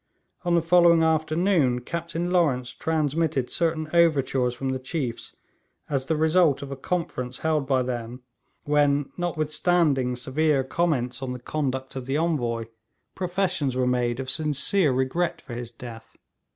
[0.43, 5.35] On the following afternoon Captain Lawrence transmitted certain overtures from the chiefs,
[5.91, 8.23] as the result of a conference held by them,
[8.63, 12.65] when, notwithstanding severe comments on the conduct of the Envoy,
[13.13, 16.15] professions were made of sincere regret for his death.